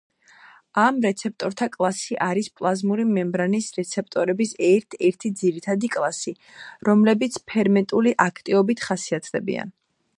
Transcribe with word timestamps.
ამ 0.83 0.95
რეცეპტორთა 1.05 1.65
კლასი 1.75 2.15
არის 2.27 2.47
პლაზმური 2.61 3.05
მემბრანის 3.11 3.67
რეცეპტორების 3.79 4.55
ერთ-ერთი 4.69 5.31
ძირითადი 5.43 5.91
კლასი, 5.97 6.35
რომლებიც 6.89 7.39
ფერმენტული 7.53 8.15
აქტივობით 8.31 8.85
ხასიათდებიან. 8.89 9.75